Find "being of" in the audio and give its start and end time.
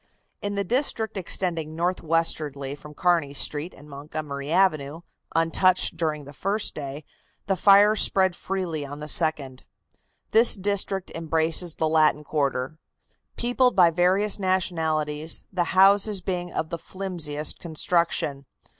16.19-16.71